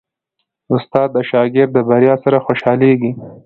[0.75, 3.11] استاد د شاګرد د بریا سره خوشحالېږي.